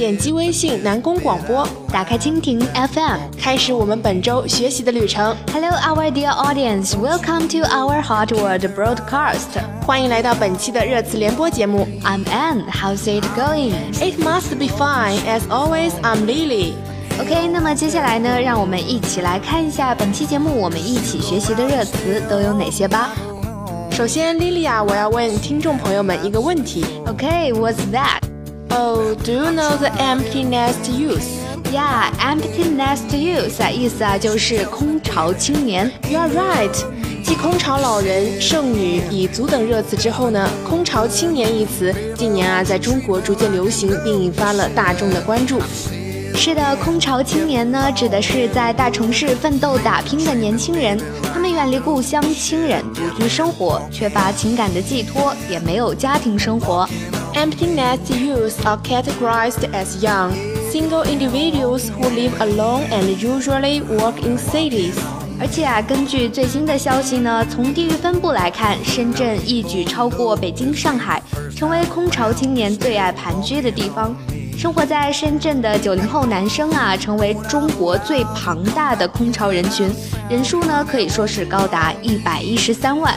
[0.00, 5.36] 点击微信南宫广播，打开蜻蜓 FM，开始我们本周学习的旅程。
[5.52, 6.92] Hello, our dear audience.
[6.94, 9.60] Welcome to our Hot World broadcast.
[9.84, 11.86] 欢迎来到本期的热词联播节目。
[12.02, 12.64] I'm Anne.
[12.70, 13.74] How's it going?
[14.00, 15.18] It must be fine.
[15.26, 16.72] As always, I'm Lily.
[17.20, 23.10] OK，那么接下来呢，让我们一起来看一下本期节目我们一起学习的热词都有哪些吧。
[23.90, 26.86] 首先，Lily 啊，我要问听众朋友们一个问题。
[27.06, 28.29] OK，what's、that?
[28.72, 31.24] Oh, do you know the empty nest youth?
[31.72, 35.90] Yeah, empty nest youth 啊，意思啊就是空巢青年。
[36.08, 36.84] You are right.
[37.24, 45.60] 继空巢老人、剩女、蚁族等热词之后呢，空巢青年一词近年啊在中国逐渐流行，并引发了大众的关注。
[46.36, 50.96] 是的，空巢青年呢，指的是在大城市奋斗打拼的年轻人，
[51.34, 56.88] 他们远离故乡、亲人，独居生活，缺乏情感的寄托，也没有家庭生活。
[57.34, 60.32] Empty nest youth are categorized as young,
[60.70, 64.94] single individuals who live alone and usually work in cities.
[65.40, 71.22] 而且啊，根据最新的消息呢，从地域分布来看，深圳一举超过北京、上海，
[71.56, 74.14] 成为空巢青年最爱盘踞的地方。
[74.58, 79.90] 生活在深圳的九零后男生啊，成为中国最庞大的空巢人群，
[80.28, 83.14] 人数呢可以说是高达一百一十三万。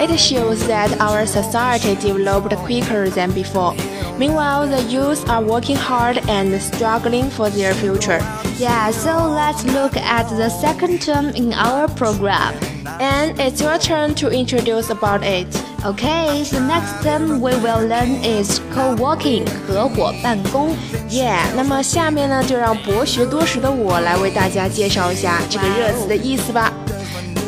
[0.00, 3.74] It shows that our society developed quicker than before.
[4.18, 8.20] Meanwhile, the youth are working hard and struggling for their future.
[8.58, 12.54] Yeah, so let's look at the second term in our program.
[13.00, 15.46] And it's your turn to introduce about it.
[15.84, 20.74] Okay, the next term we will learn is co-working 合伙办公。
[21.10, 26.72] Yeah，那么下面呢，就让博学多识的我来为大家介绍一下这个热词的意思吧。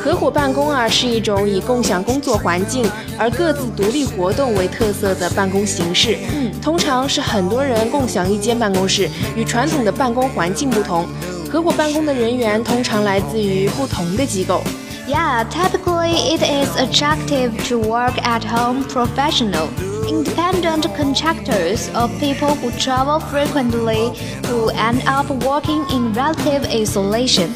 [0.03, 2.85] 合伙办公啊，是一种以共享工作环境
[3.17, 6.17] 而各自独立活动为特色的办公形式。
[6.35, 11.07] 嗯通常是很多人共享一间办公室，与传统的办公环境不同。
[11.49, 14.61] 合伙办公的人员通常来自于不同的机构。
[15.07, 19.67] Yeah, typically it is attractive to work at home professional,
[20.07, 24.11] independent contractors or people who travel frequently
[24.49, 27.49] who end up working in relative isolation.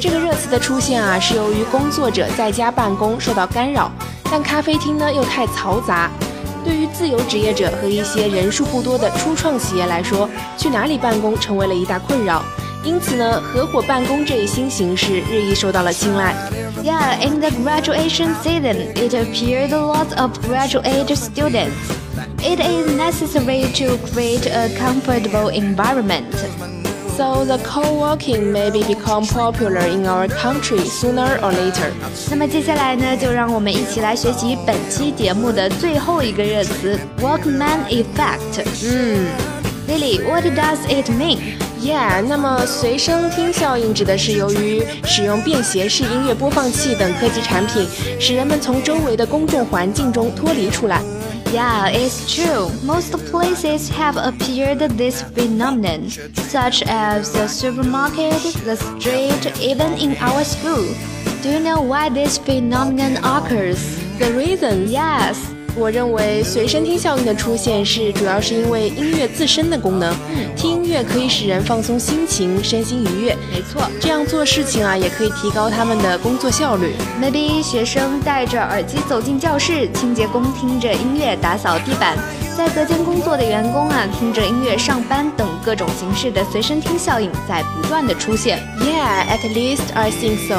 [0.00, 3.92] 这个热词的出现啊，是由于工作者在家办公受到干扰，
[4.30, 6.10] 但咖啡厅呢又太嘈杂。
[6.64, 12.42] 对于自由职业者和一些人数不多的初创企业来说，去哪里办公成为了一大困扰。
[12.82, 16.34] 因此呢，合伙办公这一新形式日益受到了青睐。
[16.82, 21.72] Yeah, in the graduation season, it appeared a lot of graduate students.
[22.38, 26.79] It is necessary to create a comfortable environment.
[27.20, 31.92] So the co-working maybe become popular in our country sooner or later.
[32.30, 38.64] 那么接下来呢，就让我们一起来学习本期节目的最后一个热词 “Walkman effect”。
[38.86, 39.26] 嗯
[39.86, 47.86] Lily, what does it mean?，Yeah，那么随身听效应指的是由于使用便携式音乐播放器等科技产品，
[48.18, 51.02] 使人们从周围的公众环境中脱离出来。
[51.52, 52.70] Yeah, it's true.
[52.84, 60.44] Most places have appeared this phenomenon, such as the supermarket, the street, even in our
[60.44, 60.86] school.
[61.42, 63.82] Do you know why this phenomenon occurs?
[64.18, 64.88] The reason?
[64.88, 65.59] Yes.
[65.76, 70.14] 我认为随身听效应的出现是主要是因为音乐自身的功能。
[70.56, 73.36] 听音乐可以使人放松心情，身心愉悦。
[73.50, 73.82] 没错。
[74.00, 76.94] 这样做事情啊，也可以提高他们的工作效率。
[77.20, 82.18] Maybe 学生戴着耳机走进教室，清洁工听着音乐打扫地板，
[82.56, 88.58] 在隔间工作的员工啊听着音乐上班等各种形式的随身听效应在不断的出现。
[88.80, 90.58] Yeah, at least I think so.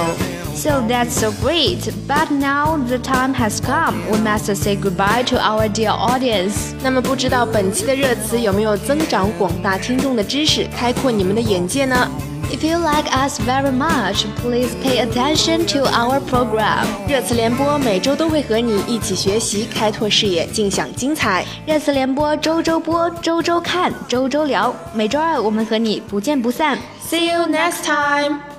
[0.54, 1.92] So that's so great.
[2.08, 4.00] But now the time has come.
[4.10, 6.74] We must say goodbye to our dear audience.
[6.82, 12.08] 那么不知道本期的热词有没有增长广大听众的知识，开阔你们的眼界呢？
[12.48, 16.86] If you like us very much, please pay attention to our program.
[17.08, 21.44] 热词联播每周都会和你一起学习，开拓视野，尽享精彩。
[21.66, 24.72] 热词联播周周播，周周看，周周聊。
[24.94, 26.78] 每周二我们和你不见不散。
[27.10, 28.49] See you next time.